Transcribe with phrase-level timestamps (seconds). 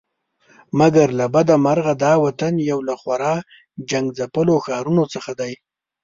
[0.79, 3.35] مګر له بده مرغه دا وطن یو له خورا
[3.89, 5.53] جنګ ځپلو ښارونو څخه دی.